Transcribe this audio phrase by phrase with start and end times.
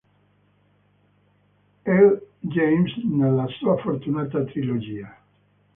[1.85, 2.17] L.
[2.47, 5.15] James nella sua fortunata trilogia.